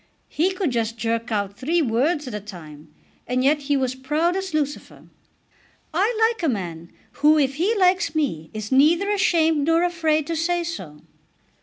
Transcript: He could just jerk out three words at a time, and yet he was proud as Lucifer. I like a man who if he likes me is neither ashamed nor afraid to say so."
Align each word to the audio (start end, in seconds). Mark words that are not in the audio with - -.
He 0.29 0.51
could 0.53 0.71
just 0.71 0.97
jerk 0.97 1.31
out 1.31 1.55
three 1.59 1.79
words 1.83 2.27
at 2.27 2.33
a 2.33 2.39
time, 2.39 2.91
and 3.27 3.43
yet 3.43 3.59
he 3.59 3.77
was 3.77 3.93
proud 3.93 4.35
as 4.35 4.51
Lucifer. 4.51 5.03
I 5.93 6.17
like 6.33 6.41
a 6.41 6.49
man 6.49 6.91
who 7.21 7.37
if 7.37 7.53
he 7.57 7.75
likes 7.75 8.15
me 8.15 8.49
is 8.51 8.71
neither 8.71 9.11
ashamed 9.11 9.67
nor 9.67 9.83
afraid 9.83 10.25
to 10.25 10.35
say 10.35 10.63
so." 10.63 11.01